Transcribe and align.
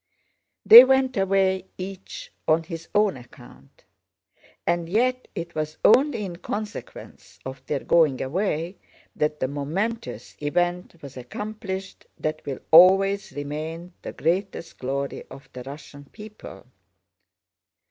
They 0.65 0.83
went 0.83 1.15
away 1.15 1.65
each 1.77 2.31
on 2.47 2.63
his 2.63 2.87
own 2.95 3.17
account, 3.17 3.83
and 4.65 4.89
yet 4.89 5.27
it 5.35 5.53
was 5.53 5.77
only 5.85 6.25
in 6.25 6.37
consequence 6.37 7.37
of 7.45 7.63
their 7.67 7.81
going 7.81 8.19
away 8.19 8.77
that 9.15 9.39
the 9.39 9.47
momentous 9.47 10.35
event 10.41 10.95
was 11.03 11.17
accomplished 11.17 12.07
that 12.17 12.43
will 12.47 12.61
always 12.71 13.31
remain 13.33 13.93
the 14.01 14.13
greatest 14.13 14.79
glory 14.79 15.23
of 15.29 15.47
the 15.53 15.61
Russian 15.61 16.05
people. 16.05 16.65